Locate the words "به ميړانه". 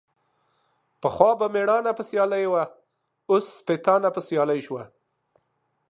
1.39-1.91